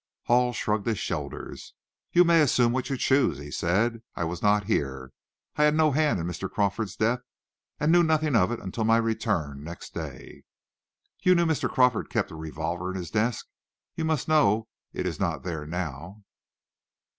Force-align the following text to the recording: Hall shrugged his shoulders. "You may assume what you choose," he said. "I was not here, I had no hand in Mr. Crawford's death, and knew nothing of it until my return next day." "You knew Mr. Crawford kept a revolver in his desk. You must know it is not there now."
Hall 0.23 0.51
shrugged 0.51 0.87
his 0.87 0.97
shoulders. 0.97 1.75
"You 2.11 2.23
may 2.23 2.41
assume 2.41 2.71
what 2.71 2.89
you 2.89 2.97
choose," 2.97 3.37
he 3.37 3.51
said. 3.51 4.01
"I 4.15 4.23
was 4.23 4.41
not 4.41 4.63
here, 4.63 5.11
I 5.57 5.65
had 5.65 5.75
no 5.75 5.91
hand 5.91 6.19
in 6.19 6.25
Mr. 6.25 6.49
Crawford's 6.49 6.95
death, 6.95 7.19
and 7.79 7.91
knew 7.91 8.01
nothing 8.01 8.35
of 8.35 8.51
it 8.51 8.59
until 8.59 8.83
my 8.83 8.97
return 8.97 9.63
next 9.63 9.93
day." 9.93 10.41
"You 11.19 11.35
knew 11.35 11.45
Mr. 11.45 11.69
Crawford 11.69 12.09
kept 12.09 12.31
a 12.31 12.35
revolver 12.35 12.89
in 12.89 12.97
his 12.97 13.11
desk. 13.11 13.45
You 13.93 14.03
must 14.05 14.27
know 14.27 14.67
it 14.91 15.05
is 15.05 15.19
not 15.19 15.43
there 15.43 15.67
now." 15.67 16.23